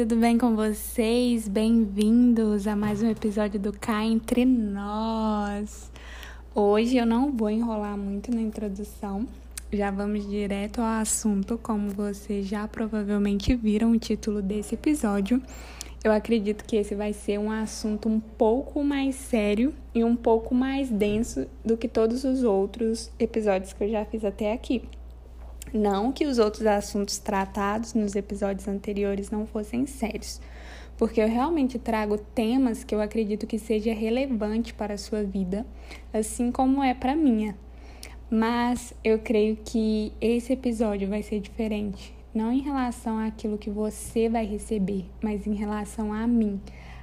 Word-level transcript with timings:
Tudo 0.00 0.16
bem 0.16 0.38
com 0.38 0.56
vocês? 0.56 1.46
Bem-vindos 1.46 2.66
a 2.66 2.74
mais 2.74 3.02
um 3.02 3.10
episódio 3.10 3.60
do 3.60 3.70
Cá 3.70 4.02
Entre 4.02 4.46
Nós. 4.46 5.92
Hoje 6.54 6.96
eu 6.96 7.04
não 7.04 7.30
vou 7.30 7.50
enrolar 7.50 7.98
muito 7.98 8.34
na 8.34 8.40
introdução, 8.40 9.28
já 9.70 9.90
vamos 9.90 10.26
direto 10.26 10.80
ao 10.80 11.02
assunto, 11.02 11.58
como 11.62 11.90
vocês 11.90 12.46
já 12.46 12.66
provavelmente 12.66 13.54
viram 13.54 13.90
o 13.90 13.98
título 13.98 14.40
desse 14.40 14.74
episódio. 14.74 15.42
Eu 16.02 16.12
acredito 16.12 16.64
que 16.64 16.76
esse 16.76 16.94
vai 16.94 17.12
ser 17.12 17.38
um 17.38 17.50
assunto 17.50 18.08
um 18.08 18.20
pouco 18.20 18.82
mais 18.82 19.14
sério 19.16 19.74
e 19.94 20.02
um 20.02 20.16
pouco 20.16 20.54
mais 20.54 20.88
denso 20.88 21.46
do 21.62 21.76
que 21.76 21.86
todos 21.86 22.24
os 22.24 22.42
outros 22.42 23.12
episódios 23.18 23.74
que 23.74 23.84
eu 23.84 23.90
já 23.90 24.02
fiz 24.06 24.24
até 24.24 24.54
aqui. 24.54 24.82
Não 25.72 26.10
que 26.10 26.26
os 26.26 26.38
outros 26.38 26.66
assuntos 26.66 27.18
tratados 27.18 27.94
nos 27.94 28.16
episódios 28.16 28.66
anteriores 28.66 29.30
não 29.30 29.46
fossem 29.46 29.86
sérios, 29.86 30.40
porque 30.98 31.20
eu 31.20 31.28
realmente 31.28 31.78
trago 31.78 32.18
temas 32.18 32.82
que 32.82 32.92
eu 32.92 33.00
acredito 33.00 33.46
que 33.46 33.58
seja 33.58 33.94
relevante 33.94 34.74
para 34.74 34.94
a 34.94 34.98
sua 34.98 35.22
vida, 35.22 35.64
assim 36.12 36.50
como 36.50 36.82
é 36.82 36.92
para 36.92 37.14
minha. 37.14 37.56
Mas 38.28 38.92
eu 39.04 39.20
creio 39.20 39.58
que 39.64 40.12
esse 40.20 40.52
episódio 40.52 41.08
vai 41.08 41.22
ser 41.22 41.38
diferente, 41.38 42.12
não 42.34 42.52
em 42.52 42.60
relação 42.60 43.18
àquilo 43.18 43.56
que 43.56 43.70
você 43.70 44.28
vai 44.28 44.44
receber, 44.44 45.04
mas 45.22 45.46
em 45.46 45.54
relação 45.54 46.12
a 46.12 46.26
mim. 46.26 46.60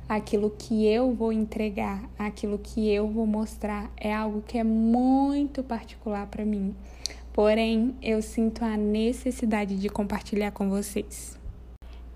Aquilo 0.09 0.49
que 0.49 0.85
eu 0.85 1.13
vou 1.13 1.33
entregar, 1.33 2.09
aquilo 2.17 2.57
que 2.57 2.89
eu 2.89 3.09
vou 3.09 3.25
mostrar 3.25 3.91
é 3.97 4.13
algo 4.13 4.41
que 4.41 4.57
é 4.57 4.63
muito 4.63 5.61
particular 5.63 6.27
para 6.27 6.45
mim. 6.45 6.73
Porém, 7.37 7.93
eu 8.01 8.19
sinto 8.19 8.65
a 8.65 8.75
necessidade 8.75 9.77
de 9.77 9.89
compartilhar 9.89 10.49
com 10.49 10.71
vocês. 10.71 11.37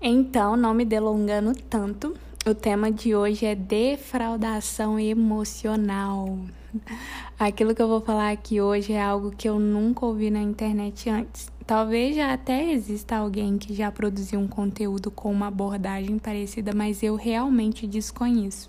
Então, 0.00 0.56
não 0.56 0.74
me 0.74 0.84
delongando 0.84 1.54
tanto, 1.70 2.12
o 2.44 2.52
tema 2.52 2.90
de 2.90 3.14
hoje 3.14 3.46
é 3.46 3.54
defraudação 3.54 4.98
emocional. 4.98 6.40
Aquilo 7.38 7.72
que 7.72 7.80
eu 7.80 7.86
vou 7.86 8.00
falar 8.00 8.32
aqui 8.32 8.60
hoje 8.60 8.94
é 8.94 9.00
algo 9.00 9.30
que 9.30 9.48
eu 9.48 9.60
nunca 9.60 10.04
ouvi 10.04 10.28
na 10.28 10.42
internet 10.42 11.08
antes. 11.08 11.52
Talvez 11.64 12.16
já 12.16 12.32
até 12.32 12.72
exista 12.72 13.14
alguém 13.14 13.58
que 13.58 13.72
já 13.72 13.92
produziu 13.92 14.40
um 14.40 14.48
conteúdo 14.48 15.08
com 15.08 15.30
uma 15.30 15.46
abordagem 15.46 16.18
parecida, 16.18 16.72
mas 16.74 17.00
eu 17.00 17.14
realmente 17.14 17.86
desconheço. 17.86 18.68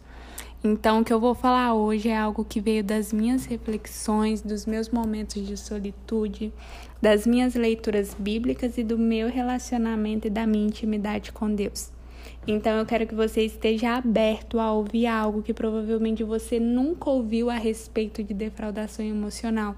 Então, 0.66 1.02
o 1.02 1.04
que 1.04 1.12
eu 1.12 1.20
vou 1.20 1.36
falar 1.36 1.74
hoje 1.74 2.08
é 2.08 2.18
algo 2.18 2.46
que 2.46 2.62
veio 2.62 2.82
das 2.82 3.12
minhas 3.12 3.44
reflexões, 3.44 4.42
dos 4.42 4.66
meus 4.66 4.88
momentos 4.88 5.46
de 5.46 5.58
solitude, 5.58 6.54
das 7.02 7.28
minhas 7.28 7.54
leituras 7.54 8.16
bíblicas 8.18 8.78
e 8.78 8.84
do 8.84 8.98
meu 8.98 9.28
relacionamento 9.28 10.28
e 10.28 10.30
da 10.30 10.48
minha 10.48 10.66
intimidade 10.66 11.34
com 11.34 11.54
Deus. 11.54 11.92
Então, 12.48 12.78
eu 12.78 12.86
quero 12.86 13.06
que 13.06 13.14
você 13.14 13.42
esteja 13.42 13.98
aberto 13.98 14.58
a 14.58 14.72
ouvir 14.72 15.06
algo 15.06 15.42
que 15.42 15.54
provavelmente 15.54 16.24
você 16.24 16.62
nunca 16.62 17.10
ouviu 17.10 17.50
a 17.50 17.56
respeito 17.56 18.24
de 18.24 18.34
defraudação 18.34 19.06
emocional. 19.06 19.76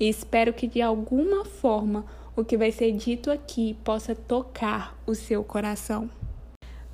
E 0.00 0.08
espero 0.08 0.52
que 0.52 0.66
de 0.66 0.82
alguma 0.82 1.44
forma 1.44 2.04
o 2.34 2.44
que 2.44 2.56
vai 2.56 2.72
ser 2.72 2.90
dito 2.90 3.30
aqui 3.30 3.78
possa 3.84 4.16
tocar 4.16 4.98
o 5.06 5.14
seu 5.14 5.44
coração. 5.44 6.10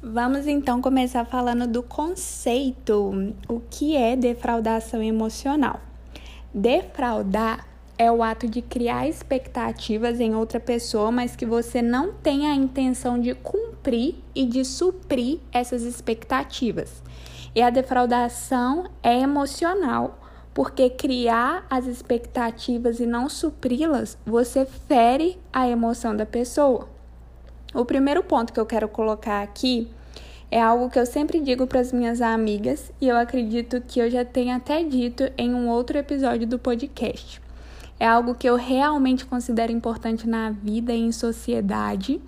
Vamos 0.03 0.47
então 0.47 0.81
começar 0.81 1.27
falando 1.27 1.67
do 1.67 1.83
conceito. 1.83 3.35
O 3.47 3.61
que 3.61 3.95
é 3.95 4.17
defraudação 4.17 5.03
emocional? 5.03 5.79
Defraudar 6.55 7.67
é 7.99 8.11
o 8.11 8.23
ato 8.23 8.49
de 8.49 8.63
criar 8.63 9.07
expectativas 9.07 10.19
em 10.19 10.35
outra 10.35 10.59
pessoa, 10.59 11.11
mas 11.11 11.37
que 11.37 11.45
você 11.45 11.83
não 11.83 12.15
tem 12.15 12.47
a 12.47 12.55
intenção 12.55 13.21
de 13.21 13.35
cumprir 13.35 14.15
e 14.35 14.47
de 14.47 14.65
suprir 14.65 15.39
essas 15.53 15.83
expectativas. 15.83 17.03
E 17.55 17.61
a 17.61 17.69
defraudação 17.69 18.87
é 19.03 19.21
emocional, 19.21 20.19
porque 20.55 20.89
criar 20.89 21.67
as 21.69 21.87
expectativas 21.87 23.01
e 23.01 23.07
não 23.07 23.29
supri-las, 23.29 24.17
você 24.25 24.65
fere 24.65 25.39
a 25.53 25.69
emoção 25.69 26.17
da 26.17 26.25
pessoa. 26.25 26.89
O 27.73 27.85
primeiro 27.85 28.23
ponto 28.23 28.53
que 28.53 28.59
eu 28.59 28.67
quero 28.67 28.89
colocar 28.89 29.43
aqui 29.43 29.89
é 30.51 30.61
algo 30.61 30.91
que 30.91 30.99
eu 30.99 31.07
sempre 31.07 31.39
digo 31.39 31.67
para 31.69 31.79
as 31.79 31.93
minhas 31.93 32.21
amigas 32.21 32.91
e 33.01 33.07
eu 33.07 33.17
acredito 33.17 33.81
que 33.81 34.01
eu 34.01 34.11
já 34.11 34.25
tenha 34.25 34.57
até 34.57 34.83
dito 34.83 35.31
em 35.39 35.55
um 35.55 35.69
outro 35.69 35.97
episódio 35.97 36.49
do 36.49 36.59
podcast. 36.59 37.41
É 38.01 38.09
algo 38.09 38.35
que 38.35 38.49
eu 38.49 38.57
realmente 38.57 39.25
considero 39.25 39.71
importante 39.71 40.29
na 40.29 40.51
vida 40.51 40.93
em 40.93 41.13
sociedade 41.13 42.21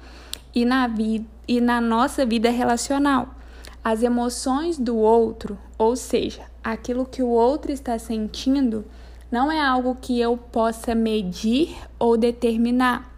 e 0.55 0.65
na 0.65 0.87
vida 0.87 1.27
e 1.49 1.61
na 1.61 1.81
nossa 1.81 2.25
vida 2.25 2.49
relacional. 2.51 3.35
As 3.83 4.05
emoções 4.05 4.79
do 4.79 4.97
outro, 4.97 5.59
ou 5.77 5.97
seja, 5.97 6.43
aquilo 6.63 7.05
que 7.05 7.21
o 7.21 7.29
outro 7.29 7.73
está 7.73 7.99
sentindo, 7.99 8.85
não 9.31 9.51
é 9.51 9.61
algo 9.61 9.97
que 10.01 10.21
eu 10.21 10.37
possa 10.37 10.95
medir 10.95 11.77
ou 11.99 12.17
determinar. 12.17 13.12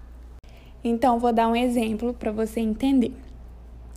Então, 0.84 1.18
vou 1.18 1.32
dar 1.32 1.48
um 1.48 1.56
exemplo 1.56 2.12
para 2.12 2.30
você 2.30 2.60
entender. 2.60 3.12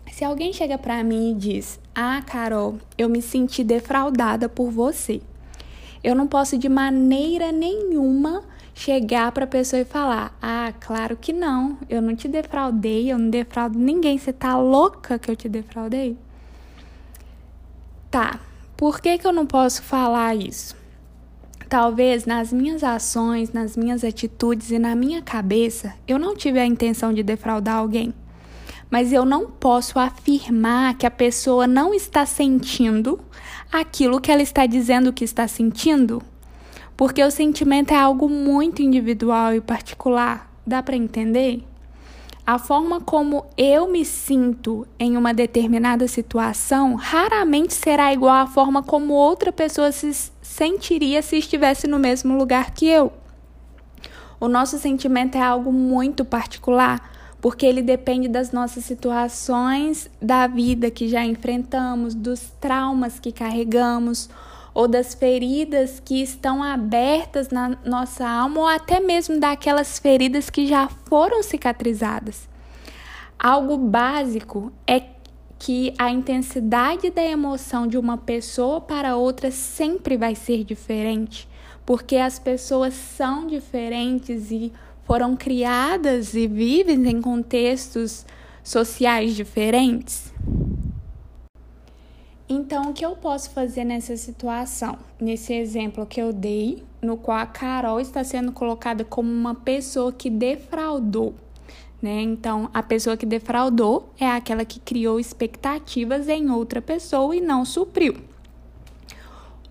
Se 0.10 0.24
alguém 0.24 0.54
chega 0.54 0.78
para 0.78 1.04
mim 1.04 1.32
e 1.32 1.36
diz: 1.36 1.80
Ah, 1.94 2.24
Carol, 2.26 2.78
eu 2.98 3.10
me 3.10 3.22
senti 3.22 3.64
defraudada 3.64 4.48
por 4.48 4.72
você. 4.72 5.22
Eu 6.02 6.16
não 6.16 6.28
posso 6.28 6.58
de 6.58 6.70
maneira 6.70 7.52
nenhuma 7.52 8.44
chegar 8.74 9.32
para 9.32 9.44
a 9.44 9.48
pessoa 9.48 9.82
e 9.82 9.86
falar: 9.86 10.36
Ah, 10.42 10.74
claro 10.80 11.18
que 11.18 11.34
não, 11.34 11.78
eu 11.90 12.02
não 12.02 12.16
te 12.16 12.28
defraudei, 12.28 13.12
eu 13.12 13.20
não 13.20 13.30
defraudo 13.30 13.78
ninguém. 13.78 14.18
Você 14.18 14.32
tá 14.32 14.58
louca 14.58 15.20
que 15.20 15.30
eu 15.30 15.36
te 15.36 15.50
defraudei? 15.50 16.18
Tá, 18.10 18.40
por 18.78 19.02
que, 19.02 19.18
que 19.18 19.28
eu 19.28 19.34
não 19.34 19.46
posso 19.46 19.84
falar 19.84 20.34
isso? 20.36 20.76
Talvez 21.70 22.26
nas 22.26 22.54
minhas 22.54 22.82
ações, 22.82 23.52
nas 23.52 23.76
minhas 23.76 24.04
atitudes 24.04 24.72
e 24.72 24.80
na 24.80 24.96
minha 24.96 25.22
cabeça 25.22 25.94
eu 26.08 26.18
não 26.18 26.34
tive 26.34 26.60
a 26.60 26.66
intenção 26.66 27.14
de 27.14 27.22
defraudar 27.22 27.76
alguém. 27.76 28.14
Mas 28.90 29.12
eu 29.12 29.26
não 29.26 29.52
posso 29.52 30.00
afirmar 30.00 30.98
que 30.98 31.06
a 31.06 31.12
pessoa 31.12 31.68
não 31.68 31.94
está 31.94 32.26
sentindo 32.26 33.20
aquilo 33.70 34.22
que 34.22 34.32
ela 34.32 34.42
está 34.42 34.66
dizendo 34.66 35.12
que 35.12 35.26
está 35.26 35.46
sentindo, 35.46 36.22
porque 36.96 37.22
o 37.22 37.30
sentimento 37.30 37.92
é 37.92 37.98
algo 37.98 38.30
muito 38.30 38.82
individual 38.82 39.54
e 39.54 39.60
particular. 39.60 40.50
Dá 40.66 40.82
para 40.82 40.96
entender? 40.96 41.64
A 42.46 42.58
forma 42.58 43.02
como 43.02 43.46
eu 43.58 43.92
me 43.92 44.06
sinto 44.06 44.88
em 44.98 45.18
uma 45.18 45.34
determinada 45.34 46.08
situação 46.08 46.96
raramente 46.96 47.74
será 47.74 48.14
igual 48.14 48.36
à 48.36 48.48
forma 48.48 48.82
como 48.82 49.14
outra 49.14 49.52
pessoa 49.52 49.92
se 49.92 50.08
sentiria 50.58 51.22
se 51.22 51.38
estivesse 51.38 51.86
no 51.86 52.00
mesmo 52.00 52.36
lugar 52.36 52.72
que 52.72 52.88
eu. 52.88 53.14
O 54.40 54.48
nosso 54.48 54.80
sentimento 54.80 55.38
é 55.38 55.42
algo 55.42 55.72
muito 55.72 56.26
particular, 56.26 57.12
porque 57.40 57.64
ele 57.64 57.84
depende 57.84 58.28
das 58.28 58.52
nossas 58.52 58.84
situações 58.84 60.10
da 60.20 60.48
vida 60.48 60.90
que 60.90 61.08
já 61.08 61.24
enfrentamos, 61.24 62.16
dos 62.16 62.52
traumas 62.60 63.20
que 63.20 63.32
carregamos 63.32 64.32
ou 64.74 64.88
das 64.88 65.14
feridas 65.14 66.02
que 66.04 66.24
estão 66.24 66.64
abertas 66.64 67.50
na 67.50 67.78
nossa 67.86 68.28
alma 68.28 68.62
ou 68.62 68.68
até 68.68 69.00
mesmo 69.00 69.40
daquelas 69.40 70.00
feridas 70.00 70.50
que 70.50 70.66
já 70.66 70.90
foram 71.06 71.44
cicatrizadas. 71.44 72.50
Algo 73.38 73.78
básico 73.78 74.72
é 74.88 75.00
que 75.60 75.94
a 75.98 76.12
intensidade 76.12 77.10
da 77.10 77.24
emoção 77.24 77.88
de 77.88 77.98
uma 77.98 78.18
pessoa 78.18 78.80
para 78.80 79.16
outra 79.16 79.50
sempre 79.52 80.18
vai 80.18 80.36
ser 80.36 80.64
diferente, 80.64 81.48
porque 81.86 82.18
as 82.18 82.38
pessoas 82.38 82.94
são 82.94 83.48
diferentes 83.48 84.52
e 84.52 84.72
foram 85.06 85.36
criadas 85.36 86.34
e 86.34 86.48
vivem 86.48 87.08
em 87.10 87.22
contextos 87.22 88.26
sociais 88.64 89.36
diferentes. 89.36 90.34
Então, 92.50 92.92
o 92.92 92.94
que 92.94 93.06
eu 93.06 93.16
posso 93.16 93.50
fazer 93.50 93.84
nessa 93.84 94.16
situação? 94.16 94.98
Nesse 95.20 95.54
exemplo 95.54 96.06
que 96.06 96.22
eu 96.22 96.32
dei, 96.32 96.82
no 97.02 97.18
qual 97.18 97.38
a 97.38 97.46
Carol 97.46 98.00
está 98.00 98.24
sendo 98.24 98.54
colocada 98.54 99.04
como 99.04 99.30
uma 99.30 99.54
pessoa 99.54 100.14
que 100.14 100.30
defraudou, 100.30 101.36
né? 102.02 102.22
Então, 102.22 102.70
a 102.74 102.84
pessoa 102.84 103.18
que 103.18 103.26
defraudou 103.26 104.12
é 104.20 104.28
aquela 104.30 104.66
que 104.66 104.80
criou 104.80 105.20
expectativas 105.20 106.28
em 106.30 106.50
outra 106.50 106.82
pessoa 106.82 107.36
e 107.36 107.42
não 107.42 107.66
supriu. 107.66 108.16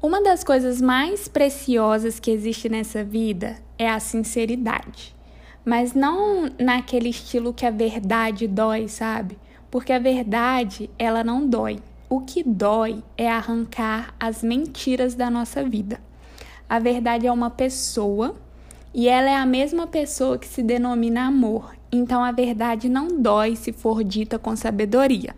Uma 0.02 0.22
das 0.22 0.44
coisas 0.44 0.80
mais 0.80 1.28
preciosas 1.28 2.20
que 2.20 2.30
existe 2.30 2.68
nessa 2.68 3.02
vida 3.02 3.56
é 3.78 3.88
a 3.88 3.98
sinceridade. 3.98 5.14
Mas 5.64 5.94
não 5.94 6.50
naquele 6.58 7.08
estilo 7.08 7.52
que 7.52 7.66
a 7.66 7.70
verdade 7.70 8.46
dói, 8.46 8.88
sabe? 8.88 9.38
Porque 9.70 9.92
a 9.92 9.98
verdade, 9.98 10.88
ela 10.98 11.24
não 11.24 11.46
dói 11.46 11.80
o 12.08 12.20
que 12.20 12.42
dói 12.42 13.02
é 13.16 13.28
arrancar 13.28 14.14
as 14.18 14.42
mentiras 14.42 15.14
da 15.14 15.28
nossa 15.28 15.64
vida. 15.64 16.00
A 16.68 16.78
verdade 16.78 17.26
é 17.26 17.32
uma 17.32 17.50
pessoa 17.50 18.36
e 18.94 19.08
ela 19.08 19.28
é 19.28 19.34
a 19.34 19.46
mesma 19.46 19.86
pessoa 19.86 20.38
que 20.38 20.46
se 20.46 20.62
denomina 20.62 21.26
amor. 21.26 21.75
Então 21.90 22.24
a 22.24 22.32
verdade 22.32 22.88
não 22.88 23.20
dói 23.20 23.56
se 23.56 23.72
for 23.72 24.02
dita 24.02 24.38
com 24.38 24.54
sabedoria. 24.56 25.34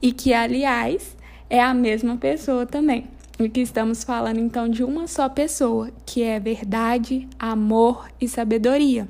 E 0.00 0.12
que, 0.12 0.32
aliás, 0.32 1.16
é 1.48 1.62
a 1.62 1.74
mesma 1.74 2.16
pessoa 2.16 2.64
também. 2.64 3.08
E 3.38 3.48
que 3.48 3.60
estamos 3.60 4.04
falando 4.04 4.38
então 4.38 4.68
de 4.68 4.84
uma 4.84 5.06
só 5.06 5.28
pessoa, 5.28 5.90
que 6.04 6.22
é 6.22 6.38
verdade, 6.38 7.28
amor 7.38 8.08
e 8.20 8.28
sabedoria. 8.28 9.08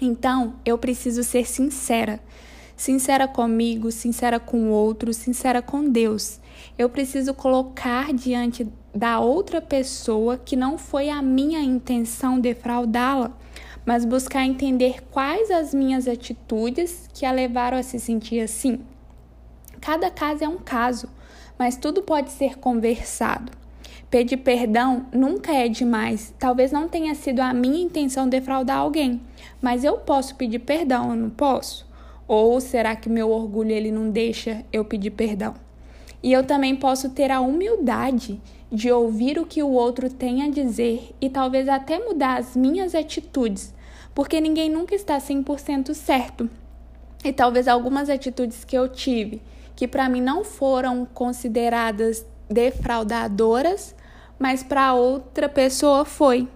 Então, 0.00 0.54
eu 0.64 0.76
preciso 0.76 1.22
ser 1.22 1.46
sincera. 1.46 2.20
Sincera 2.76 3.26
comigo, 3.26 3.90
sincera 3.90 4.38
com 4.38 4.64
o 4.64 4.70
outro, 4.70 5.12
sincera 5.14 5.62
com 5.62 5.88
Deus. 5.88 6.38
Eu 6.76 6.90
preciso 6.90 7.32
colocar 7.32 8.12
diante 8.12 8.68
da 8.94 9.18
outra 9.18 9.62
pessoa 9.62 10.36
que 10.36 10.54
não 10.54 10.76
foi 10.76 11.08
a 11.08 11.22
minha 11.22 11.60
intenção 11.60 12.38
defraudá-la, 12.38 13.32
mas 13.86 14.04
buscar 14.04 14.44
entender 14.44 15.00
quais 15.12 15.50
as 15.50 15.72
minhas 15.72 16.08
atitudes 16.08 17.08
que 17.14 17.24
a 17.24 17.30
levaram 17.30 17.78
a 17.78 17.82
se 17.84 18.00
sentir 18.00 18.40
assim. 18.40 18.80
Cada 19.80 20.10
caso 20.10 20.42
é 20.42 20.48
um 20.48 20.58
caso, 20.58 21.08
mas 21.56 21.76
tudo 21.76 22.02
pode 22.02 22.30
ser 22.30 22.58
conversado. 22.58 23.52
Pedir 24.10 24.38
perdão 24.38 25.06
nunca 25.12 25.52
é 25.52 25.68
demais. 25.68 26.34
Talvez 26.38 26.72
não 26.72 26.88
tenha 26.88 27.14
sido 27.14 27.40
a 27.40 27.54
minha 27.54 27.82
intenção 27.82 28.28
defraudar 28.28 28.78
alguém, 28.78 29.20
mas 29.62 29.84
eu 29.84 29.98
posso 29.98 30.34
pedir 30.34 30.58
perdão, 30.60 31.10
eu 31.10 31.16
não 31.16 31.30
posso? 31.30 31.86
Ou 32.26 32.60
será 32.60 32.96
que 32.96 33.08
meu 33.08 33.30
orgulho 33.30 33.70
ele 33.70 33.92
não 33.92 34.10
deixa 34.10 34.64
eu 34.72 34.84
pedir 34.84 35.12
perdão? 35.12 35.54
E 36.22 36.32
eu 36.32 36.44
também 36.44 36.74
posso 36.74 37.10
ter 37.10 37.30
a 37.30 37.40
humildade 37.40 38.40
de 38.70 38.90
ouvir 38.90 39.38
o 39.38 39.46
que 39.46 39.62
o 39.62 39.70
outro 39.70 40.10
tem 40.10 40.42
a 40.42 40.50
dizer 40.50 41.14
e 41.20 41.30
talvez 41.30 41.68
até 41.68 41.98
mudar 41.98 42.38
as 42.38 42.56
minhas 42.56 42.94
atitudes, 42.94 43.72
porque 44.16 44.40
ninguém 44.40 44.70
nunca 44.70 44.94
está 44.94 45.18
100% 45.18 45.92
certo. 45.92 46.48
E 47.22 47.34
talvez 47.34 47.68
algumas 47.68 48.08
atitudes 48.08 48.64
que 48.64 48.74
eu 48.74 48.88
tive, 48.88 49.42
que 49.76 49.86
para 49.86 50.08
mim 50.08 50.22
não 50.22 50.42
foram 50.42 51.04
consideradas 51.04 52.24
defraudadoras, 52.48 53.94
mas 54.38 54.62
para 54.62 54.94
outra 54.94 55.50
pessoa 55.50 56.06
foi. 56.06 56.48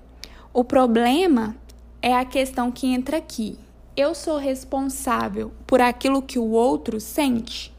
O 0.54 0.64
problema 0.64 1.54
é 2.00 2.16
a 2.16 2.24
questão 2.24 2.72
que 2.72 2.86
entra 2.86 3.18
aqui. 3.18 3.58
Eu 3.94 4.14
sou 4.14 4.38
responsável 4.38 5.52
por 5.66 5.82
aquilo 5.82 6.22
que 6.22 6.38
o 6.38 6.52
outro 6.52 6.98
sente? 6.98 7.74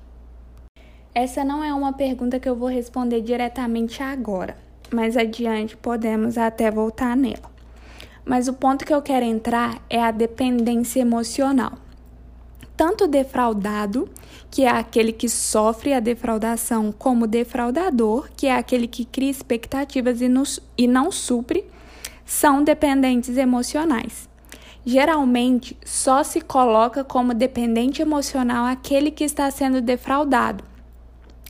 Essa 1.11 1.43
não 1.43 1.63
é 1.63 1.73
uma 1.73 1.91
pergunta 1.91 2.39
que 2.39 2.47
eu 2.47 2.55
vou 2.55 2.69
responder 2.69 3.21
diretamente 3.21 4.03
agora, 4.03 4.55
mas 4.93 5.17
adiante 5.17 5.75
podemos 5.75 6.37
até 6.37 6.69
voltar 6.69 7.17
nela. 7.17 7.50
Mas 8.23 8.47
o 8.47 8.53
ponto 8.53 8.85
que 8.85 8.93
eu 8.93 9.01
quero 9.01 9.25
entrar 9.25 9.81
é 9.89 10.01
a 10.01 10.11
dependência 10.11 10.99
emocional. 10.99 11.73
Tanto 12.77 13.03
o 13.03 13.07
defraudado, 13.07 14.09
que 14.49 14.63
é 14.63 14.69
aquele 14.69 15.11
que 15.11 15.29
sofre 15.29 15.93
a 15.93 15.99
defraudação, 15.99 16.91
como 16.91 17.25
o 17.25 17.27
defraudador, 17.27 18.29
que 18.35 18.47
é 18.47 18.55
aquele 18.55 18.87
que 18.87 19.05
cria 19.05 19.29
expectativas 19.29 20.21
e, 20.21 20.27
nos, 20.27 20.59
e 20.77 20.87
não 20.87 21.11
supre, 21.11 21.63
são 22.25 22.63
dependentes 22.63 23.37
emocionais. 23.37 24.29
Geralmente, 24.85 25.77
só 25.85 26.23
se 26.23 26.41
coloca 26.41 27.03
como 27.03 27.35
dependente 27.35 28.01
emocional 28.01 28.65
aquele 28.65 29.11
que 29.11 29.23
está 29.23 29.51
sendo 29.51 29.79
defraudado, 29.79 30.63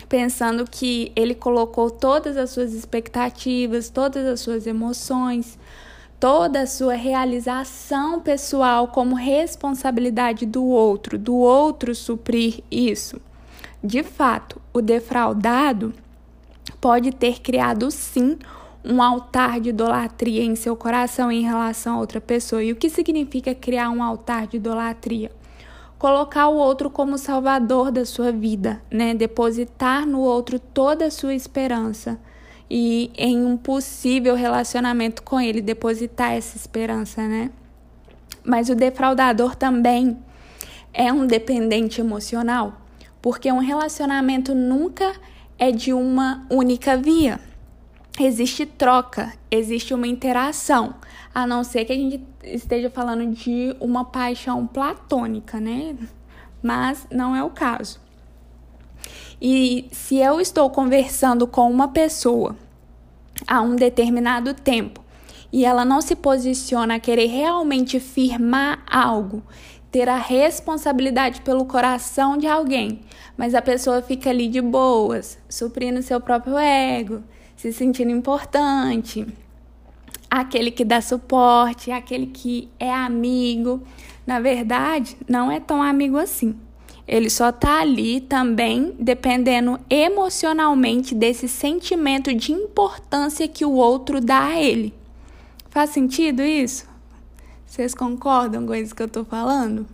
pensando 0.10 0.66
que 0.70 1.14
ele 1.16 1.34
colocou 1.34 1.90
todas 1.90 2.36
as 2.36 2.50
suas 2.50 2.74
expectativas, 2.74 3.90
todas 3.90 4.26
as 4.26 4.42
suas 4.42 4.68
emoções, 4.68 5.58
toda 6.22 6.62
a 6.62 6.68
sua 6.68 6.94
realização 6.94 8.20
pessoal 8.20 8.90
como 8.90 9.16
responsabilidade 9.16 10.46
do 10.46 10.64
outro, 10.64 11.18
do 11.18 11.36
outro 11.36 11.96
suprir 11.96 12.64
isso. 12.70 13.20
De 13.84 14.04
fato, 14.04 14.62
o 14.72 14.84
defraudado 14.84 15.92
pode 16.80 17.12
ter 17.12 17.42
criado 17.42 17.90
sim 17.90 18.38
um 18.86 19.02
altar 19.02 19.60
de 19.60 19.70
idolatria 19.70 20.44
em 20.44 20.56
seu 20.56 20.76
coração 20.76 21.32
em 21.32 21.42
relação 21.42 21.96
a 21.96 22.00
outra 22.00 22.22
pessoa. 22.22 22.64
E 22.64 22.72
o 22.72 22.76
que 22.76 22.88
significa 22.88 23.56
criar 23.56 23.90
um 23.90 24.04
altar 24.04 24.46
de 24.46 24.58
idolatria? 24.58 25.32
colocar 25.98 26.48
o 26.48 26.56
outro 26.56 26.90
como 26.90 27.16
salvador 27.16 27.92
da 27.92 28.04
sua 28.06 28.32
vida, 28.32 28.82
né? 28.90 29.14
Depositar 29.14 30.04
no 30.04 30.22
outro 30.22 30.58
toda 30.58 31.06
a 31.06 31.12
sua 31.12 31.36
esperança 31.36 32.20
e 32.74 33.12
em 33.18 33.44
um 33.46 33.58
possível 33.58 34.34
relacionamento 34.34 35.24
com 35.24 35.42
ele 35.42 35.62
depositar 35.62 36.32
essa 36.32 36.56
esperança, 36.56 37.28
né? 37.28 37.52
Mas 38.46 38.70
o 38.70 38.76
defraudador 38.76 39.58
também 39.58 40.18
é 40.94 41.12
um 41.12 41.28
dependente 41.28 42.00
emocional, 42.00 42.82
porque 43.22 43.52
um 43.52 43.58
relacionamento 43.58 44.56
nunca 44.56 45.14
é 45.60 45.70
de 45.70 45.92
uma 45.92 46.48
única 46.50 46.96
via. 46.96 47.42
Existe 48.18 48.66
troca, 48.66 49.34
existe 49.52 49.94
uma 49.94 50.08
interação 50.08 50.96
a 51.36 51.46
não 51.46 51.66
ser 51.66 51.84
que 51.84 51.92
a 51.92 51.96
gente 51.98 52.24
esteja 52.42 52.90
falando 52.90 53.36
de 53.36 53.76
uma 53.82 54.06
paixão 54.06 54.66
platônica, 54.66 55.60
né? 55.60 55.94
Mas 56.64 57.06
não 57.12 57.36
é 57.36 57.44
o 57.44 57.50
caso. 57.50 58.00
E 59.42 59.88
se 59.92 60.18
eu 60.18 60.40
estou 60.40 60.70
conversando 60.70 61.48
com 61.48 61.70
uma 61.70 61.88
pessoa 61.88 62.56
há 63.48 63.62
um 63.62 63.76
determinado 63.76 64.54
tempo 64.54 65.04
e 65.52 65.66
ela 65.66 65.84
não 65.84 66.02
se 66.02 66.16
posiciona 66.16 66.96
a 66.96 67.00
querer 67.00 67.28
realmente 67.28 68.00
firmar 68.00 68.84
algo, 68.90 69.44
ter 69.92 70.08
a 70.08 70.18
responsabilidade 70.18 71.42
pelo 71.42 71.66
coração 71.66 72.38
de 72.38 72.48
alguém, 72.48 73.02
mas 73.36 73.54
a 73.54 73.62
pessoa 73.62 74.02
fica 74.02 74.30
ali 74.30 74.48
de 74.48 74.62
boas, 74.62 75.38
suprindo 75.50 76.02
seu 76.02 76.22
próprio 76.22 76.58
ego, 76.58 77.22
se 77.58 77.74
sentindo 77.74 78.12
importante, 78.12 79.28
aquele 80.30 80.72
que 80.72 80.86
dá 80.86 81.02
suporte, 81.02 81.92
aquele 81.92 82.28
que 82.28 82.70
é 82.80 82.92
amigo. 82.92 83.84
Na 84.26 84.40
verdade, 84.40 85.18
não 85.28 85.52
é 85.52 85.60
tão 85.60 85.84
amigo 85.84 86.18
assim. 86.18 86.56
Ele 87.08 87.30
só 87.30 87.50
está 87.50 87.82
ali 87.82 88.22
também 88.22 88.96
dependendo 89.00 89.80
emocionalmente 89.90 91.14
desse 91.14 91.48
sentimento 91.48 92.34
de 92.34 92.52
importância 92.52 93.48
que 93.48 93.66
o 93.66 93.72
outro 93.72 94.22
dá 94.22 94.46
a 94.46 94.62
ele. 94.62 94.94
Faz 95.70 95.90
sentido 95.90 96.42
isso? 96.42 96.86
Vocês 97.66 97.94
concordam 97.94 98.66
com 98.66 98.76
isso 98.76 98.96
que 98.96 99.02
eu 99.02 99.08
estou 99.08 99.26
falando? 99.26 99.86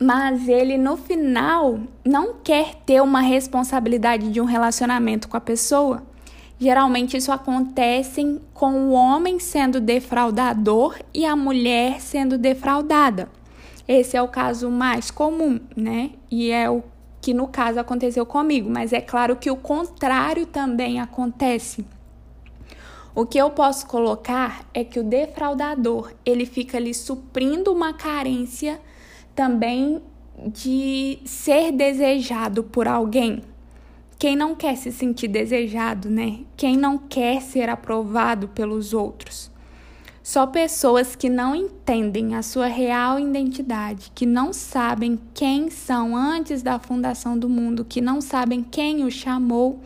Mas 0.00 0.48
ele 0.48 0.76
no 0.76 0.96
final 0.96 1.80
não 2.04 2.34
quer 2.34 2.74
ter 2.86 3.00
uma 3.00 3.20
responsabilidade 3.20 4.30
de 4.30 4.40
um 4.40 4.44
relacionamento 4.44 5.28
com 5.28 5.36
a 5.36 5.40
pessoa 5.40 6.02
Geralmente 6.62 7.16
isso 7.16 7.32
acontece 7.32 8.40
com 8.54 8.86
o 8.86 8.92
homem 8.92 9.40
sendo 9.40 9.80
defraudador 9.80 10.96
e 11.12 11.26
a 11.26 11.34
mulher 11.34 12.00
sendo 12.00 12.38
defraudada. 12.38 13.28
Esse 13.86 14.16
é 14.16 14.22
o 14.22 14.28
caso 14.28 14.70
mais 14.70 15.10
comum, 15.10 15.60
né? 15.76 16.10
E 16.30 16.50
é 16.50 16.70
o 16.70 16.82
que 17.20 17.32
no 17.32 17.46
caso 17.46 17.78
aconteceu 17.78 18.26
comigo, 18.26 18.68
mas 18.68 18.92
é 18.92 19.00
claro 19.00 19.36
que 19.36 19.50
o 19.50 19.56
contrário 19.56 20.44
também 20.44 21.00
acontece. 21.00 21.84
O 23.14 23.26
que 23.26 23.38
eu 23.38 23.50
posso 23.50 23.86
colocar 23.86 24.66
é 24.72 24.82
que 24.82 24.98
o 24.98 25.04
defraudador, 25.04 26.12
ele 26.24 26.46
fica 26.46 26.78
ali 26.78 26.94
suprindo 26.94 27.70
uma 27.70 27.92
carência 27.92 28.80
também 29.34 30.02
de 30.46 31.18
ser 31.24 31.70
desejado 31.72 32.64
por 32.64 32.88
alguém. 32.88 33.42
Quem 34.18 34.34
não 34.34 34.54
quer 34.54 34.76
se 34.76 34.90
sentir 34.90 35.28
desejado, 35.28 36.08
né? 36.08 36.40
Quem 36.56 36.76
não 36.76 36.96
quer 36.96 37.42
ser 37.42 37.68
aprovado 37.68 38.48
pelos 38.48 38.94
outros? 38.94 39.51
Só 40.22 40.46
pessoas 40.46 41.16
que 41.16 41.28
não 41.28 41.52
entendem 41.52 42.36
a 42.36 42.42
sua 42.42 42.66
real 42.66 43.18
identidade, 43.18 44.12
que 44.14 44.24
não 44.24 44.52
sabem 44.52 45.18
quem 45.34 45.68
são 45.68 46.16
antes 46.16 46.62
da 46.62 46.78
fundação 46.78 47.36
do 47.36 47.48
mundo, 47.48 47.84
que 47.84 48.00
não 48.00 48.20
sabem 48.20 48.62
quem 48.62 49.04
o 49.04 49.10
chamou, 49.10 49.80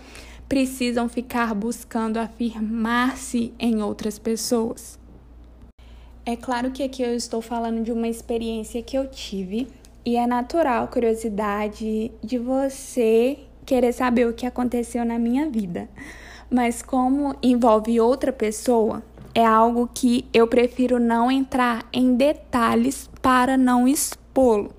precisam 0.47 1.09
ficar 1.09 1.55
buscando 1.55 2.19
afirmar-se 2.19 3.55
em 3.59 3.83
outras 3.83 4.19
pessoas. 4.19 4.99
É 6.25 6.37
claro 6.37 6.71
que 6.71 6.83
aqui 6.83 7.03
eu 7.03 7.15
estou 7.15 7.41
falando 7.41 7.83
de 7.83 7.91
uma 7.91 8.07
experiência 8.07 8.83
que 8.83 8.99
eu 8.99 9.09
tive 9.09 9.67
e 10.05 10.17
é 10.17 10.27
natural 10.27 10.89
curiosidade 10.89 12.13
de 12.23 12.39
você 12.39 13.39
querer 13.65 13.93
saber 13.93 14.29
o 14.29 14.35
que 14.35 14.45
aconteceu 14.45 15.03
na 15.05 15.19
minha 15.19 15.49
vida. 15.49 15.89
Mas 16.51 16.83
como 16.83 17.35
envolve 17.43 17.99
outra 18.01 18.33
pessoa, 18.33 19.03
é 19.37 19.45
algo 19.45 19.87
que 19.93 20.25
eu 20.33 20.49
prefiro 20.49 20.99
não 20.99 21.31
entrar 21.31 21.87
em 21.93 22.17
detalhes 22.17 23.11
para 23.21 23.59
não 23.59 23.87
expô-lo. 23.87 24.73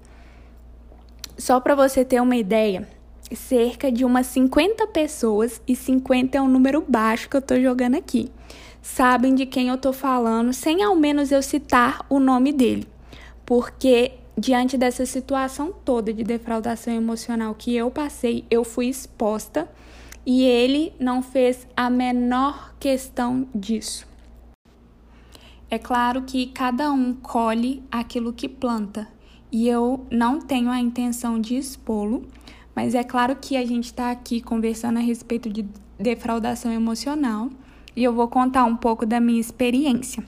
Só 1.37 1.59
para 1.59 1.75
você 1.75 2.03
ter 2.03 2.19
uma 2.19 2.35
ideia, 2.35 2.89
cerca 3.31 3.91
de 3.91 4.03
umas 4.03 4.25
50 4.25 4.87
pessoas, 4.87 5.61
e 5.67 5.75
50 5.75 6.39
é 6.39 6.41
um 6.41 6.47
número 6.47 6.83
baixo 6.87 7.29
que 7.29 7.35
eu 7.35 7.39
estou 7.39 7.61
jogando 7.61 7.97
aqui, 7.97 8.31
sabem 8.81 9.35
de 9.35 9.45
quem 9.45 9.67
eu 9.67 9.75
estou 9.75 9.93
falando 9.93 10.51
sem 10.51 10.81
ao 10.81 10.95
menos 10.95 11.31
eu 11.31 11.43
citar 11.43 12.03
o 12.09 12.19
nome 12.19 12.51
dele. 12.51 12.87
porque 13.45 14.13
diante 14.35 14.75
dessa 14.75 15.05
situação 15.05 15.71
toda 15.85 16.11
de 16.11 16.23
defraudação 16.23 16.93
emocional 16.93 17.53
que 17.53 17.75
eu 17.75 17.91
passei, 17.91 18.43
eu 18.49 18.63
fui 18.63 18.87
exposta 18.87 19.69
e 20.25 20.43
ele 20.43 20.93
não 20.99 21.21
fez 21.21 21.67
a 21.75 21.91
menor 21.91 22.73
questão 22.79 23.47
disso. 23.53 24.16
É 25.69 25.77
claro 25.77 26.21
que 26.21 26.45
cada 26.47 26.89
um 26.93 27.13
colhe 27.13 27.83
aquilo 27.91 28.31
que 28.31 28.47
planta 28.47 29.05
e 29.51 29.67
eu 29.67 30.05
não 30.09 30.39
tenho 30.39 30.69
a 30.69 30.79
intenção 30.79 31.41
de 31.41 31.57
expô-lo, 31.57 32.25
mas 32.73 32.95
é 32.95 33.03
claro 33.03 33.35
que 33.35 33.57
a 33.57 33.65
gente 33.65 33.85
está 33.85 34.09
aqui 34.09 34.39
conversando 34.39 34.95
a 34.97 35.01
respeito 35.01 35.49
de 35.49 35.65
defraudação 35.99 36.71
emocional 36.71 37.49
e 37.93 38.01
eu 38.01 38.13
vou 38.13 38.29
contar 38.29 38.63
um 38.63 38.77
pouco 38.77 39.05
da 39.05 39.19
minha 39.19 39.41
experiência. 39.41 40.23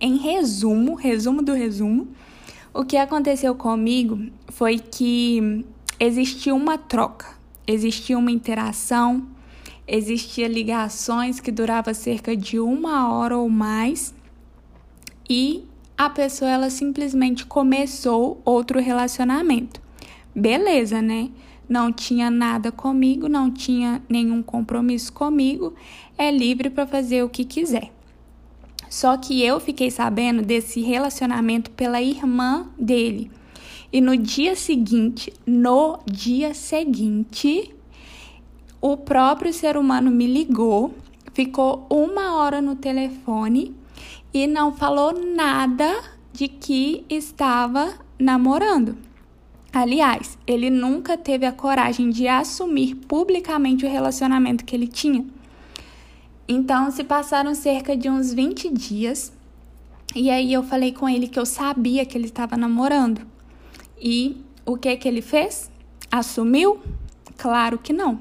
Em 0.00 0.16
resumo, 0.16 0.96
resumo 0.96 1.42
do 1.42 1.52
resumo, 1.52 2.08
o 2.74 2.84
que 2.84 2.96
aconteceu 2.96 3.54
comigo 3.54 4.18
foi 4.48 4.80
que 4.80 5.64
existia 6.00 6.52
uma 6.52 6.76
troca, 6.76 7.26
existia 7.68 8.18
uma 8.18 8.32
interação, 8.32 9.28
existia 9.86 10.48
ligações 10.48 11.38
que 11.38 11.52
durava 11.52 11.94
cerca 11.94 12.36
de 12.36 12.58
uma 12.58 13.12
hora 13.12 13.38
ou 13.38 13.48
mais 13.48 14.12
e 15.30 15.64
a 15.96 16.10
pessoa 16.10 16.50
ela 16.50 16.68
simplesmente 16.70 17.46
começou 17.46 18.42
outro 18.44 18.80
relacionamento. 18.80 19.80
Beleza, 20.34 21.00
né? 21.00 21.30
Não 21.68 21.92
tinha 21.92 22.28
nada 22.28 22.72
comigo, 22.72 23.28
não 23.28 23.48
tinha 23.48 24.02
nenhum 24.08 24.42
compromisso 24.42 25.12
comigo, 25.12 25.72
é 26.18 26.32
livre 26.32 26.68
para 26.68 26.84
fazer 26.84 27.22
o 27.22 27.28
que 27.28 27.44
quiser. 27.44 27.92
Só 28.88 29.16
que 29.16 29.40
eu 29.40 29.60
fiquei 29.60 29.88
sabendo 29.88 30.42
desse 30.42 30.80
relacionamento 30.80 31.70
pela 31.70 32.02
irmã 32.02 32.66
dele. 32.76 33.30
E 33.92 34.00
no 34.00 34.16
dia 34.16 34.56
seguinte, 34.56 35.32
no 35.46 36.00
dia 36.04 36.54
seguinte, 36.54 37.72
o 38.80 38.96
próprio 38.96 39.52
ser 39.52 39.76
humano 39.76 40.10
me 40.10 40.26
ligou, 40.26 40.92
ficou 41.32 41.86
uma 41.88 42.36
hora 42.36 42.60
no 42.60 42.74
telefone 42.74 43.78
e 44.32 44.46
não 44.46 44.72
falou 44.72 45.12
nada 45.12 46.02
de 46.32 46.48
que 46.48 47.04
estava 47.08 47.94
namorando. 48.18 48.96
Aliás, 49.72 50.36
ele 50.46 50.68
nunca 50.68 51.16
teve 51.16 51.46
a 51.46 51.52
coragem 51.52 52.10
de 52.10 52.26
assumir 52.26 52.94
publicamente 52.94 53.84
o 53.84 53.90
relacionamento 53.90 54.64
que 54.64 54.74
ele 54.74 54.88
tinha. 54.88 55.24
Então, 56.48 56.90
se 56.90 57.04
passaram 57.04 57.54
cerca 57.54 57.96
de 57.96 58.10
uns 58.10 58.34
20 58.34 58.68
dias, 58.70 59.32
e 60.14 60.28
aí 60.28 60.52
eu 60.52 60.64
falei 60.64 60.92
com 60.92 61.08
ele 61.08 61.28
que 61.28 61.38
eu 61.38 61.46
sabia 61.46 62.04
que 62.04 62.18
ele 62.18 62.24
estava 62.24 62.56
namorando. 62.56 63.20
E 64.00 64.44
o 64.66 64.76
que 64.76 64.96
que 64.96 65.06
ele 65.06 65.22
fez? 65.22 65.70
Assumiu? 66.10 66.80
Claro 67.36 67.78
que 67.78 67.92
não. 67.92 68.20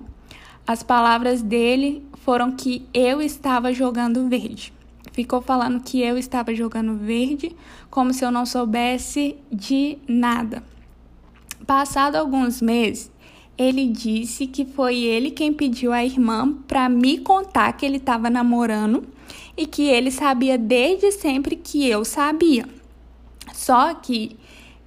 As 0.67 0.83
palavras 0.83 1.41
dele 1.41 2.05
foram 2.23 2.51
que 2.51 2.85
eu 2.93 3.19
estava 3.23 3.73
jogando 3.73 4.29
verde. 4.29 4.71
Ficou 5.19 5.41
falando 5.41 5.83
que 5.83 6.01
eu 6.01 6.17
estava 6.17 6.55
jogando 6.55 6.95
verde, 6.95 7.53
como 7.89 8.13
se 8.13 8.23
eu 8.23 8.31
não 8.31 8.45
soubesse 8.45 9.35
de 9.51 9.97
nada. 10.07 10.63
Passado 11.67 12.15
alguns 12.15 12.61
meses, 12.61 13.11
ele 13.57 13.85
disse 13.88 14.47
que 14.47 14.63
foi 14.63 14.95
ele 14.99 15.31
quem 15.31 15.51
pediu 15.51 15.91
à 15.91 16.05
irmã 16.05 16.53
para 16.65 16.88
me 16.88 17.17
contar 17.17 17.73
que 17.73 17.85
ele 17.85 17.97
estava 17.97 18.29
namorando 18.29 19.03
e 19.57 19.65
que 19.65 19.89
ele 19.89 20.09
sabia 20.09 20.57
desde 20.57 21.11
sempre 21.11 21.57
que 21.57 21.85
eu 21.85 22.05
sabia. 22.05 22.65
Só 23.53 23.93
que 23.95 24.38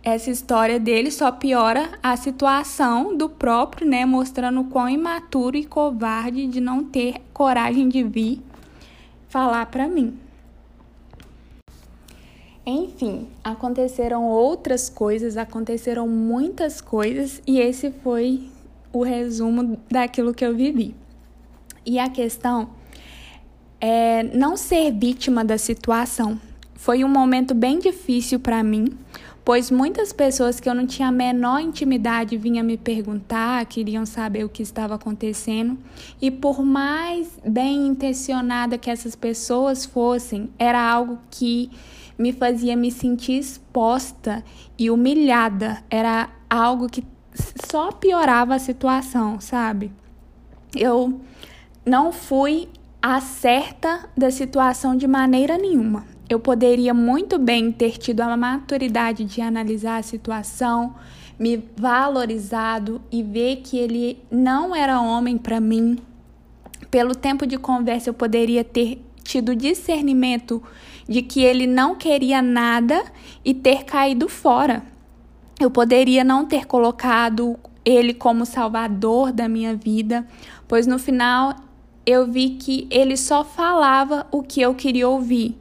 essa 0.03 0.31
história 0.31 0.81
dele 0.81 1.11
só 1.11 1.31
piora 1.31 1.91
a 2.03 2.17
situação 2.17 3.15
do 3.15 3.29
próprio, 3.29 3.87
né, 3.87 4.07
mostrando 4.07 4.63
o 4.63 4.65
quão 4.65 4.89
imaturo 4.89 5.59
e 5.59 5.67
covarde 5.67 6.47
de 6.47 6.59
não 6.59 6.83
ter 6.83 7.17
coragem 7.35 7.87
de 7.87 8.03
vir 8.03 8.41
falar 9.33 9.65
para 9.65 9.89
mim. 9.89 10.22
Enfim, 12.65 13.27
aconteceram 13.43 14.25
outras 14.25 14.89
coisas, 14.89 15.37
aconteceram 15.37 16.07
muitas 16.07 16.81
coisas 16.81 17.43
e 17.45 17.59
esse 17.59 17.91
foi 17.91 18.49
o 18.93 19.03
resumo 19.03 19.79
daquilo 19.91 20.33
que 20.33 20.45
eu 20.45 20.55
vivi. 20.55 20.95
E 21.85 21.99
a 21.99 22.09
questão 22.09 22.71
é 23.81 24.23
não 24.23 24.57
ser 24.57 24.93
vítima 24.93 25.45
da 25.45 25.59
situação. 25.59 26.41
Foi 26.75 27.03
um 27.03 27.09
momento 27.09 27.53
bem 27.53 27.81
difícil 27.81 28.39
para 28.39 28.63
mim, 28.63 28.97
pois 29.45 29.71
muitas 29.71 30.13
pessoas 30.13 30.61
que 30.61 30.69
eu 30.69 30.75
não 30.75 30.87
tinha 30.87 31.09
a 31.09 31.13
menor 31.13 31.61
intimidade 31.61 32.37
vinham 32.37 32.65
me 32.65 32.77
perguntar, 32.77 33.65
queriam 33.67 34.07
saber 34.07 34.45
o 34.45 34.49
que 34.49 34.63
estava 34.63 34.95
acontecendo, 34.95 35.79
e 36.21 36.31
por 36.31 36.63
mais 36.65 37.29
bem 37.45 37.87
intencionada 37.87 38.79
que 38.79 38.91
essas 38.91 39.17
pessoas 39.17 39.85
fossem, 39.85 40.51
era 40.59 40.81
algo 40.81 41.19
que 41.31 41.71
me 42.19 42.33
fazia 42.33 42.77
me 42.77 42.91
sentir 42.91 43.39
exposta 43.39 44.45
e 44.79 44.91
humilhada. 44.91 45.83
Era 45.91 46.29
algo 46.49 46.89
que 46.89 47.05
só 47.69 47.91
piorava 47.91 48.55
a 48.55 48.59
situação, 48.59 49.41
sabe? 49.41 49.91
Eu 50.77 51.21
não 51.85 52.13
fui 52.13 52.69
a 53.01 53.21
certa 53.21 54.09
da 54.17 54.31
situação 54.31 54.97
de 54.97 55.09
maneira 55.09 55.59
nenhuma. 55.59 56.05
Eu 56.33 56.41
poderia 56.41 56.95
muito 56.95 57.39
bem 57.39 57.71
ter 57.71 57.99
tido 57.99 58.23
a 58.23 58.35
maturidade 58.39 59.23
de 59.23 59.43
analisar 59.43 59.99
a 59.99 60.03
situação, 60.03 60.95
me 61.39 61.63
valorizado 61.77 63.03
e 63.13 63.23
ver 63.23 63.57
que 63.57 63.77
ele 63.77 64.19
não 64.31 64.75
era 64.75 64.99
homem 64.99 65.37
para 65.37 65.61
mim. 65.61 65.99
Pelo 66.91 67.15
tempo 67.15 67.47
de 67.47 67.59
conversa, 67.59 68.09
eu 68.09 68.15
poderia 68.15 68.65
ter 68.65 69.05
tido 69.23 69.55
discernimento 69.55 70.63
de 71.07 71.21
que 71.21 71.43
ele 71.43 71.67
não 71.67 71.97
queria 71.97 72.41
nada 72.41 73.05
e 73.45 73.53
ter 73.53 73.85
caído 73.85 74.27
fora. 74.27 74.83
Eu 75.61 75.71
poderia 75.71 76.25
não 76.25 76.47
ter 76.47 76.65
colocado 76.65 77.59
ele 77.85 78.15
como 78.15 78.47
salvador 78.47 79.33
da 79.33 79.47
minha 79.51 79.77
vida, 79.77 80.27
pois 80.67 80.87
no 80.87 80.99
final 80.99 81.57
eu 82.07 82.27
vi 82.27 82.57
que 82.57 82.87
ele 82.91 83.19
só 83.19 83.45
falava 83.45 84.27
o 84.33 84.43
que 84.43 84.63
eu 84.63 84.75
queria 84.75 85.07
ouvir, 85.07 85.61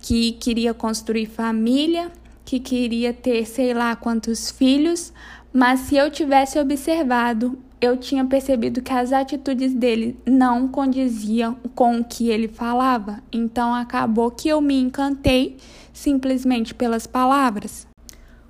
que 0.00 0.32
queria 0.32 0.72
construir 0.72 1.26
família, 1.26 2.10
que 2.44 2.58
queria 2.58 3.12
ter 3.12 3.44
sei 3.44 3.74
lá 3.74 3.94
quantos 3.94 4.50
filhos, 4.50 5.12
mas 5.52 5.80
se 5.80 5.96
eu 5.96 6.10
tivesse 6.10 6.58
observado, 6.58 7.58
eu 7.80 7.96
tinha 7.96 8.24
percebido 8.24 8.82
que 8.82 8.92
as 8.92 9.12
atitudes 9.12 9.72
dele 9.72 10.18
não 10.26 10.66
condiziam 10.66 11.56
com 11.74 12.00
o 12.00 12.04
que 12.04 12.28
ele 12.28 12.48
falava. 12.48 13.22
Então 13.30 13.74
acabou 13.74 14.30
que 14.30 14.48
eu 14.48 14.60
me 14.60 14.80
encantei 14.80 15.56
simplesmente 15.92 16.74
pelas 16.74 17.06
palavras. 17.06 17.86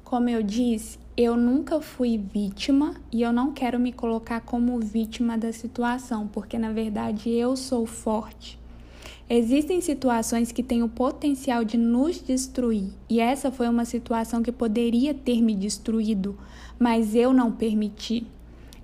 Como 0.02 0.28
eu 0.28 0.42
disse, 0.42 0.98
eu 1.16 1.36
nunca 1.36 1.80
fui 1.80 2.16
vítima 2.16 2.94
e 3.12 3.22
eu 3.22 3.32
não 3.32 3.52
quero 3.52 3.78
me 3.78 3.92
colocar 3.92 4.40
como 4.40 4.78
vítima 4.78 5.36
da 5.36 5.52
situação, 5.52 6.26
porque 6.28 6.56
na 6.56 6.72
verdade 6.72 7.28
eu 7.30 7.56
sou 7.56 7.84
forte. 7.84 8.58
Existem 9.30 9.82
situações 9.82 10.50
que 10.52 10.62
têm 10.62 10.82
o 10.82 10.88
potencial 10.88 11.62
de 11.62 11.76
nos 11.76 12.18
destruir, 12.18 12.88
e 13.10 13.20
essa 13.20 13.50
foi 13.50 13.68
uma 13.68 13.84
situação 13.84 14.42
que 14.42 14.50
poderia 14.50 15.12
ter 15.12 15.42
me 15.42 15.54
destruído, 15.54 16.38
mas 16.78 17.14
eu 17.14 17.30
não 17.34 17.52
permiti. 17.52 18.26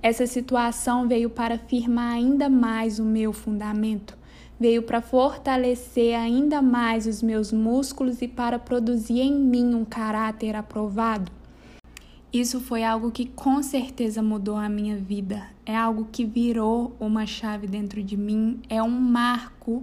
Essa 0.03 0.27
situação 0.27 1.09
veio 1.09 1.31
para 1.31 1.57
firmar 1.57 2.13
ainda 2.13 2.51
mais 2.51 2.99
o 2.99 3.05
meu 3.07 3.33
fundamento, 3.33 4.19
veio 4.61 4.83
para 4.83 5.01
fortalecer 5.01 6.15
ainda 6.15 6.61
mais 6.61 7.07
os 7.07 7.23
meus 7.23 7.51
músculos 7.51 8.21
e 8.21 8.29
para 8.29 8.59
produzir 8.59 9.21
em 9.21 9.35
mim 9.35 9.75
um 9.75 9.83
caráter 9.83 10.55
aprovado. 10.57 11.33
Isso 12.31 12.61
foi 12.61 12.85
algo 12.85 13.11
que 13.11 13.25
com 13.25 13.63
certeza 13.63 14.23
mudou 14.23 14.57
a 14.57 14.69
minha 14.69 14.99
vida, 14.99 15.43
é 15.65 15.75
algo 15.75 16.07
que 16.13 16.23
virou 16.23 16.95
uma 17.01 17.25
chave 17.25 17.67
dentro 17.67 18.03
de 18.03 18.15
mim, 18.15 18.61
é 18.69 18.83
um 18.83 18.91
marco 18.91 19.83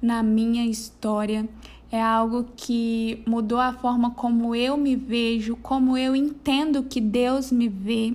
na 0.00 0.22
minha 0.22 0.64
história, 0.66 1.48
é 1.90 2.00
algo 2.02 2.46
que 2.56 3.22
mudou 3.26 3.58
a 3.58 3.72
forma 3.72 4.10
como 4.10 4.54
eu 4.54 4.76
me 4.76 4.94
vejo, 4.94 5.56
como 5.56 5.96
eu 5.96 6.14
entendo 6.14 6.82
que 6.82 7.00
Deus 7.00 7.50
me 7.50 7.68
vê. 7.68 8.14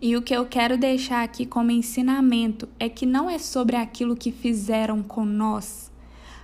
E 0.00 0.16
o 0.16 0.22
que 0.22 0.34
eu 0.34 0.44
quero 0.44 0.76
deixar 0.76 1.22
aqui 1.22 1.46
como 1.46 1.70
ensinamento 1.70 2.68
é 2.80 2.88
que 2.88 3.06
não 3.06 3.30
é 3.30 3.38
sobre 3.38 3.76
aquilo 3.76 4.16
que 4.16 4.32
fizeram 4.32 5.00
com 5.00 5.24
nós, 5.24 5.92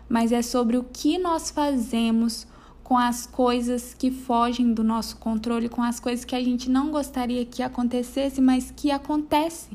mas 0.09 0.31
é 0.31 0.43
sobre 0.43 0.77
o 0.77 0.85
que 0.85 1.19
nós 1.19 1.51
fazemos 1.51 2.47
com 2.85 2.97
as 2.97 3.27
coisas 3.27 3.93
que 3.93 4.11
fogem 4.11 4.73
do 4.73 4.85
nosso 4.85 5.17
controle, 5.17 5.69
com 5.69 5.83
as 5.83 5.99
coisas 5.99 6.25
que 6.25 6.35
a 6.35 6.43
gente 6.43 6.71
não 6.71 6.91
gostaria 6.91 7.45
que 7.45 7.63
acontecesse, 7.63 8.41
mas 8.41 8.73
que 8.75 8.91
acontece. 8.91 9.69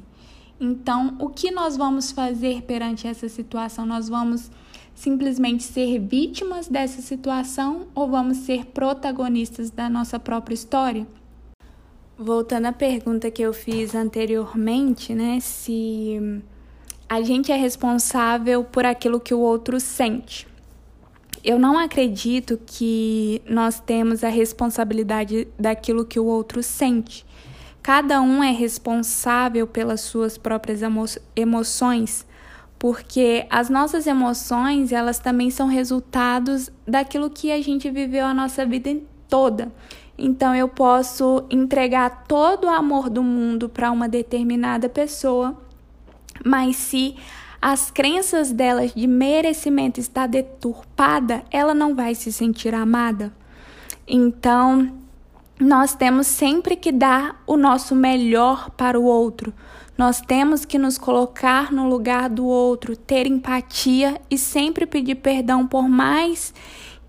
Então, 0.59 1.15
o 1.19 1.29
que 1.29 1.51
nós 1.51 1.75
vamos 1.75 2.11
fazer 2.11 2.61
perante 2.61 3.07
essa 3.07 3.27
situação? 3.27 3.85
Nós 3.85 4.07
vamos 4.07 4.49
simplesmente 4.95 5.63
ser 5.63 5.99
vítimas 5.99 6.67
dessa 6.67 7.01
situação 7.01 7.87
ou 7.95 8.07
vamos 8.09 8.37
ser 8.37 8.65
protagonistas 8.67 9.69
da 9.69 9.89
nossa 9.89 10.19
própria 10.19 10.53
história? 10.53 11.07
Voltando 12.17 12.67
à 12.67 12.71
pergunta 12.71 13.31
que 13.31 13.41
eu 13.41 13.53
fiz 13.53 13.95
anteriormente, 13.95 15.15
né, 15.15 15.39
se 15.39 16.41
a 17.09 17.21
gente 17.21 17.51
é 17.51 17.55
responsável 17.55 18.63
por 18.63 18.85
aquilo 18.85 19.19
que 19.19 19.33
o 19.33 19.39
outro 19.39 19.79
sente. 19.79 20.47
Eu 21.43 21.59
não 21.59 21.77
acredito 21.77 22.57
que 22.65 23.41
nós 23.45 23.79
temos 23.79 24.23
a 24.23 24.29
responsabilidade 24.29 25.47
daquilo 25.59 26.05
que 26.05 26.19
o 26.19 26.25
outro 26.25 26.63
sente. 26.63 27.25
Cada 27.83 28.21
um 28.21 28.41
é 28.41 28.51
responsável 28.51 29.67
pelas 29.67 29.99
suas 29.99 30.37
próprias 30.37 30.81
emo 30.81 31.03
emoções, 31.35 32.25
porque 32.79 33.45
as 33.49 33.69
nossas 33.69 34.07
emoções, 34.07 34.93
elas 34.93 35.19
também 35.19 35.51
são 35.51 35.67
resultados 35.67 36.71
daquilo 36.87 37.29
que 37.29 37.51
a 37.51 37.61
gente 37.61 37.91
viveu 37.91 38.25
a 38.25 38.33
nossa 38.33 38.65
vida 38.65 38.95
toda. 39.27 39.69
Então 40.17 40.55
eu 40.55 40.69
posso 40.69 41.43
entregar 41.49 42.23
todo 42.25 42.67
o 42.67 42.69
amor 42.69 43.09
do 43.09 43.21
mundo 43.21 43.67
para 43.67 43.91
uma 43.91 44.07
determinada 44.07 44.87
pessoa, 44.87 45.57
mas 46.45 46.77
se 46.77 47.17
as 47.61 47.91
crenças 47.91 48.53
delas 48.53 48.93
de 48.93 49.07
merecimento 49.07 49.99
está 49.99 50.25
deturpada, 50.25 51.43
ela 51.51 51.73
não 51.73 51.93
vai 51.93 52.15
se 52.15 52.31
sentir 52.31 52.73
amada. 52.73 53.33
Então, 54.07 55.02
nós 55.63 55.95
temos 55.95 56.27
sempre 56.27 56.75
que 56.75 56.91
dar 56.91 57.41
o 57.47 57.55
nosso 57.55 57.95
melhor 57.95 58.69
para 58.71 58.99
o 58.99 59.03
outro. 59.05 59.53
Nós 59.97 60.19
temos 60.19 60.65
que 60.65 60.77
nos 60.77 60.97
colocar 60.97 61.71
no 61.71 61.87
lugar 61.87 62.29
do 62.29 62.45
outro, 62.45 62.97
ter 62.97 63.25
empatia 63.25 64.19
e 64.29 64.37
sempre 64.37 64.85
pedir 64.85 65.15
perdão 65.15 65.65
por 65.65 65.87
mais 65.87 66.53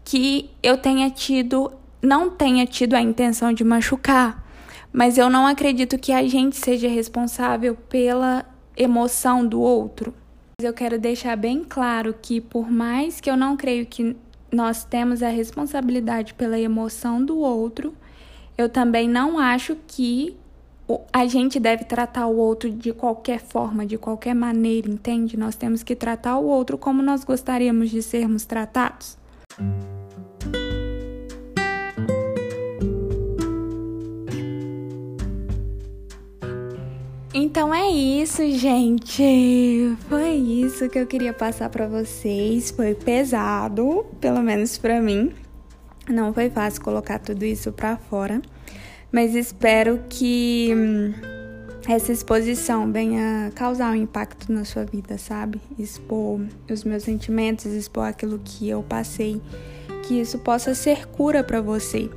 que 0.04 0.50
eu 0.62 0.78
tenha 0.78 1.10
tido, 1.10 1.72
não 2.00 2.30
tenha 2.30 2.64
tido 2.64 2.94
a 2.94 3.00
intenção 3.00 3.52
de 3.52 3.64
machucar. 3.64 4.44
Mas 4.92 5.18
eu 5.18 5.28
não 5.28 5.48
acredito 5.48 5.98
que 5.98 6.12
a 6.12 6.24
gente 6.28 6.56
seja 6.56 6.86
responsável 6.86 7.74
pela 7.74 8.44
emoção 8.76 9.44
do 9.44 9.60
outro. 9.60 10.14
Eu 10.62 10.72
quero 10.72 10.96
deixar 10.96 11.36
bem 11.36 11.64
claro 11.68 12.14
que, 12.22 12.40
por 12.40 12.70
mais 12.70 13.20
que 13.20 13.28
eu 13.28 13.36
não 13.36 13.56
creio 13.56 13.84
que 13.84 14.16
nós 14.52 14.84
temos 14.84 15.24
a 15.24 15.28
responsabilidade 15.28 16.34
pela 16.34 16.56
emoção 16.56 17.24
do 17.24 17.36
outro, 17.38 17.92
eu 18.56 18.68
também 18.68 19.08
não 19.08 19.38
acho 19.38 19.76
que 19.86 20.36
a 21.12 21.26
gente 21.26 21.58
deve 21.58 21.84
tratar 21.84 22.26
o 22.26 22.36
outro 22.36 22.70
de 22.70 22.92
qualquer 22.92 23.40
forma, 23.40 23.86
de 23.86 23.96
qualquer 23.96 24.34
maneira, 24.34 24.88
entende? 24.88 25.36
Nós 25.36 25.56
temos 25.56 25.82
que 25.82 25.96
tratar 25.96 26.38
o 26.38 26.44
outro 26.44 26.76
como 26.76 27.02
nós 27.02 27.24
gostaríamos 27.24 27.90
de 27.90 28.02
sermos 28.02 28.44
tratados. 28.44 29.16
Então 37.36 37.74
é 37.74 37.88
isso, 37.90 38.48
gente. 38.52 39.96
Foi 40.08 40.30
isso 40.30 40.88
que 40.88 40.98
eu 40.98 41.06
queria 41.06 41.32
passar 41.32 41.68
para 41.68 41.88
vocês. 41.88 42.70
Foi 42.70 42.94
pesado, 42.94 44.06
pelo 44.20 44.40
menos 44.40 44.78
para 44.78 45.00
mim. 45.00 45.32
Não 46.08 46.34
foi 46.34 46.50
fácil 46.50 46.82
colocar 46.82 47.18
tudo 47.18 47.44
isso 47.44 47.72
para 47.72 47.96
fora, 47.96 48.42
mas 49.10 49.34
espero 49.34 50.00
que 50.08 50.70
hum, 50.76 51.12
essa 51.88 52.12
exposição 52.12 52.90
venha 52.92 53.50
causar 53.54 53.92
um 53.92 53.94
impacto 53.94 54.52
na 54.52 54.64
sua 54.64 54.84
vida, 54.84 55.16
sabe? 55.16 55.60
Expor 55.78 56.40
os 56.70 56.84
meus 56.84 57.04
sentimentos, 57.04 57.66
expor 57.66 58.04
aquilo 58.04 58.40
que 58.42 58.68
eu 58.68 58.82
passei, 58.82 59.40
que 60.02 60.20
isso 60.20 60.38
possa 60.38 60.74
ser 60.74 61.06
cura 61.06 61.42
para 61.42 61.60
você. 61.60 62.10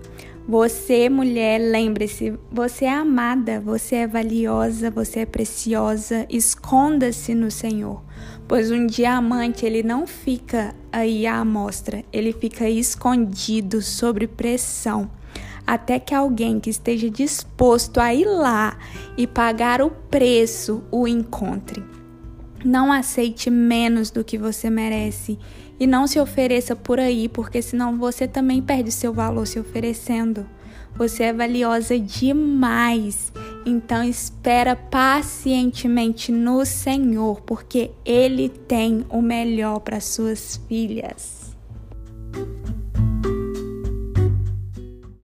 Você, 0.47 1.09
mulher, 1.09 1.59
lembre-se, 1.59 2.33
você 2.49 2.85
é 2.85 2.93
amada, 2.93 3.59
você 3.59 3.97
é 3.97 4.07
valiosa, 4.07 4.89
você 4.89 5.19
é 5.19 5.25
preciosa. 5.25 6.25
Esconda-se 6.29 7.35
no 7.35 7.51
Senhor, 7.51 8.01
pois 8.47 8.71
um 8.71 8.87
diamante 8.87 9.65
ele 9.65 9.83
não 9.83 10.07
fica 10.07 10.73
aí 10.91 11.27
à 11.27 11.39
amostra, 11.39 12.03
ele 12.11 12.31
fica 12.31 12.69
escondido 12.69 13.81
sob 13.81 14.27
pressão, 14.27 15.09
até 15.65 15.99
que 15.99 16.13
alguém 16.13 16.59
que 16.59 16.69
esteja 16.69 17.09
disposto 17.09 17.99
a 17.99 18.13
ir 18.13 18.25
lá 18.25 18.77
e 19.17 19.27
pagar 19.27 19.81
o 19.81 19.89
preço 19.89 20.83
o 20.91 21.07
encontre. 21.07 21.83
Não 22.63 22.91
aceite 22.91 23.49
menos 23.49 24.09
do 24.09 24.23
que 24.23 24.37
você 24.37 24.69
merece 24.69 25.37
e 25.79 25.85
não 25.85 26.07
se 26.07 26.19
ofereça 26.19 26.75
por 26.75 26.99
aí, 26.99 27.29
porque 27.29 27.61
senão 27.61 27.97
você 27.97 28.27
também 28.27 28.61
perde 28.61 28.91
seu 28.91 29.13
valor 29.13 29.45
se 29.45 29.59
oferecendo. 29.59 30.45
Você 30.97 31.23
é 31.23 31.33
valiosa 31.33 31.99
demais. 31.99 33.31
Então 33.65 34.03
espera 34.03 34.75
pacientemente 34.75 36.31
no 36.31 36.65
Senhor, 36.65 37.41
porque 37.41 37.91
ele 38.03 38.49
tem 38.49 39.05
o 39.09 39.21
melhor 39.21 39.79
para 39.79 39.99
suas 39.99 40.59
filhas. 40.67 41.55